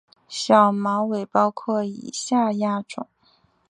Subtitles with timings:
[0.27, 3.07] 小毛猬包括以下亚种